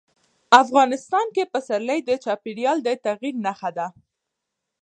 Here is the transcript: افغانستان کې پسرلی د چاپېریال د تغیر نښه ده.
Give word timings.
افغانستان 0.63 1.25
کې 1.35 1.43
پسرلی 1.53 1.99
د 2.05 2.11
چاپېریال 2.23 2.77
د 2.83 2.89
تغیر 3.05 3.35
نښه 3.45 3.69
ده. 3.77 3.87